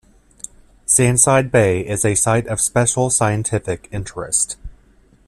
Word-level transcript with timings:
Sandside 0.87 1.51
Bay 1.51 1.81
is 1.87 2.03
a 2.03 2.15
Site 2.15 2.47
of 2.47 2.59
Special 2.59 3.11
Scientific 3.11 3.87
Interest. 3.91 4.57